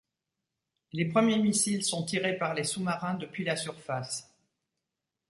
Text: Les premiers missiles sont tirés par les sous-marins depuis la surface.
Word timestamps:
Les 0.93 1.05
premiers 1.05 1.37
missiles 1.37 1.83
sont 1.85 2.03
tirés 2.03 2.35
par 2.35 2.55
les 2.55 2.63
sous-marins 2.63 3.13
depuis 3.13 3.43
la 3.43 3.55
surface. 3.55 4.33